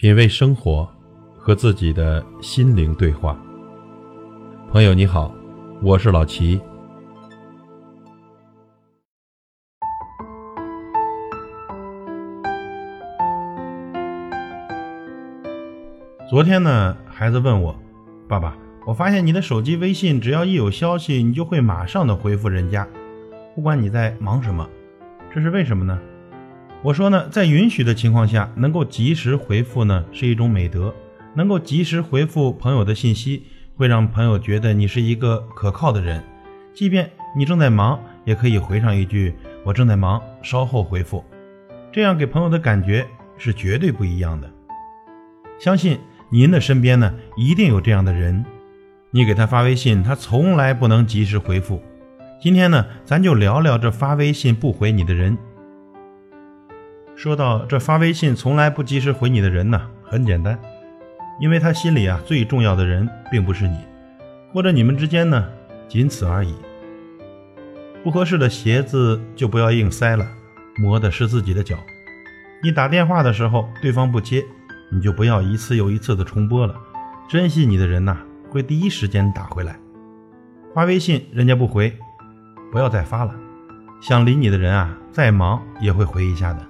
[0.00, 0.88] 品味生活，
[1.36, 3.38] 和自己的心灵对话。
[4.72, 5.30] 朋友你好，
[5.82, 6.58] 我是老齐。
[16.30, 17.76] 昨天呢，孩子问我
[18.26, 18.56] ：“爸爸，
[18.86, 22.88] 我发现你的手机微信，只要一有消息，你就会马上的回复人家，
[23.54, 24.66] 不管你在忙什么，
[25.30, 26.00] 这是为什么呢？”
[26.82, 30.94] 我说呢，在允许的情况下，能够及时回复呢是一种美德。
[31.34, 33.44] 能够及时回复朋友的信息，
[33.76, 36.24] 会让朋友觉得你是一个可靠的人。
[36.74, 41.24] 即便你正在忙，也可以回上一句“我正在忙，稍后回复”。
[41.92, 44.50] 这样给朋友的感觉是绝对不一样的。
[45.58, 48.44] 相信您的身边呢，一定有这样的人，
[49.10, 51.80] 你给他发微信，他从来不能及时回复。
[52.40, 55.36] 今天呢，咱就聊聊这发微信不回你的人。
[57.22, 60.58] 说到这发微信从来不及时回你的人呢，很简单，
[61.38, 63.76] 因为他心里啊最重要的人并不是你，
[64.54, 65.46] 或者你们之间呢
[65.86, 66.54] 仅此而已。
[68.02, 70.26] 不合适的鞋子就不要硬塞了，
[70.78, 71.76] 磨的是自己的脚。
[72.62, 74.42] 你打电话的时候对方不接，
[74.90, 76.74] 你就不要一次又一次的重拨了。
[77.28, 78.16] 珍惜你的人呐，
[78.48, 79.78] 会第一时间打回来。
[80.74, 81.94] 发微信人家不回，
[82.72, 83.34] 不要再发了。
[84.00, 86.66] 想理你的人啊，再忙也会回一下的。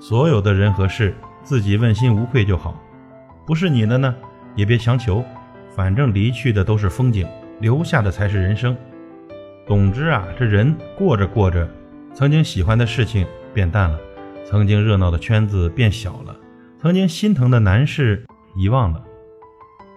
[0.00, 2.74] 所有的人和事，自己问心无愧就好。
[3.46, 4.14] 不是你的呢，
[4.56, 5.22] 也别强求。
[5.76, 7.28] 反正离去的都是风景，
[7.60, 8.74] 留下的才是人生。
[9.66, 11.68] 总之啊，这人过着过着，
[12.14, 14.00] 曾经喜欢的事情变淡了，
[14.44, 16.34] 曾经热闹的圈子变小了，
[16.80, 18.24] 曾经心疼的难事
[18.56, 19.04] 遗忘了。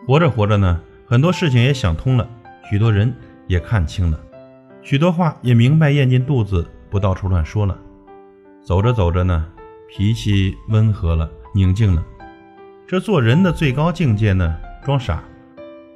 [0.06, 2.30] 活着活着呢，很多事情也想通了，
[2.70, 3.12] 许多人
[3.48, 4.20] 也看清了，
[4.82, 7.78] 许多话也明白咽进肚子，不到处乱说了。
[8.62, 9.46] 走着走着呢。
[9.90, 12.04] 脾气温和了，宁静了。
[12.88, 15.24] 这做人的最高境界呢，装傻，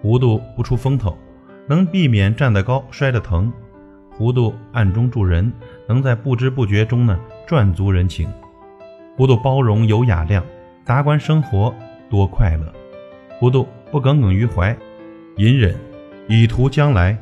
[0.02, 1.18] 糊涂不出风头，
[1.68, 3.52] 能避免站得高摔得疼；
[4.12, 5.52] 糊涂暗中助人，
[5.88, 8.28] 能在不知不觉中呢赚足人情；
[9.16, 10.44] 糊涂包容有雅量，
[10.86, 11.74] 达观生活
[12.10, 12.66] 多快乐；
[13.40, 14.76] 糊涂不耿耿于怀，
[15.36, 15.76] 隐忍
[16.28, 17.18] 以图将来。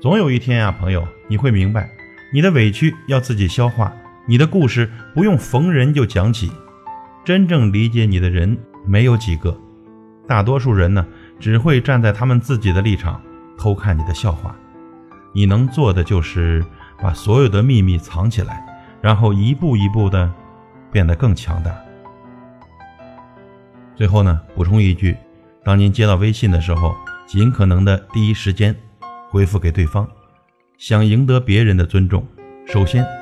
[0.00, 1.88] 总有一天啊，朋友，你会明白，
[2.32, 3.92] 你的委屈要自己消化。
[4.26, 6.50] 你的故事不用逢人就讲起，
[7.24, 8.56] 真正理解你的人
[8.86, 9.56] 没有几个，
[10.28, 11.04] 大多数人呢
[11.40, 13.20] 只会站在他们自己的立场
[13.58, 14.54] 偷看你的笑话。
[15.34, 16.64] 你能做的就是
[17.00, 18.64] 把所有的秘密藏起来，
[19.00, 20.30] 然后一步一步的
[20.92, 21.74] 变得更强大。
[23.96, 25.16] 最后呢，补充一句：
[25.64, 26.94] 当您接到微信的时候，
[27.26, 28.74] 尽可能的第一时间
[29.30, 30.06] 回复给对方。
[30.78, 32.24] 想赢得别人的尊重，
[32.66, 33.21] 首先。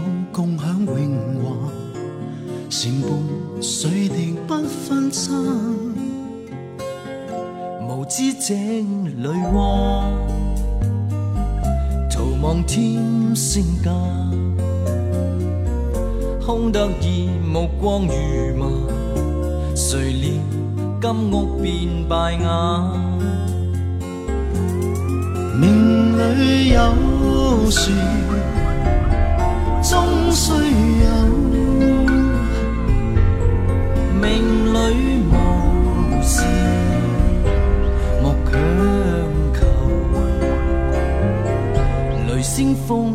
[2.81, 3.11] 成伴
[3.61, 5.31] 水滴不分差，
[7.87, 10.09] 无知井里蛙，
[12.09, 12.99] 徒望添
[13.35, 13.91] 身价，
[16.43, 18.65] 空得意目光如麻，
[19.75, 20.31] 谁料
[20.99, 22.99] 金屋变败瓦，
[25.55, 27.91] 命里有时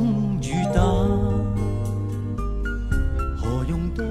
[0.06, 0.80] 风雨打，
[3.36, 4.04] 何用多？